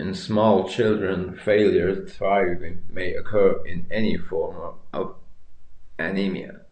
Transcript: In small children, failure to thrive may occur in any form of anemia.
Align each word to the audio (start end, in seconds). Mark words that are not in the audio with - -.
In 0.00 0.16
small 0.16 0.68
children, 0.68 1.36
failure 1.36 1.94
to 1.94 2.04
thrive 2.04 2.60
may 2.90 3.14
occur 3.14 3.64
in 3.64 3.86
any 3.88 4.16
form 4.16 4.80
of 4.92 5.18
anemia. 6.00 6.64